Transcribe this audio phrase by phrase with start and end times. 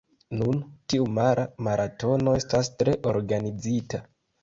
[0.37, 0.61] Nun,
[0.93, 4.07] tiu mara maratono estas tre organizita.